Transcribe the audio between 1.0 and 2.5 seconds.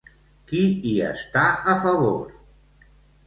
està a favor?